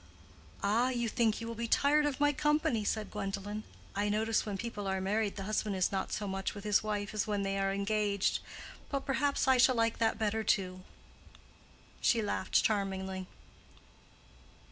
[0.63, 3.63] "Ah, you think you will be tired of my company," said Gwendolen.
[3.95, 7.13] "I notice when people are married the husband is not so much with his wife
[7.13, 8.39] as when they are engaged.
[8.89, 10.81] But perhaps I shall like that better, too."
[12.01, 13.27] She laughed charmingly.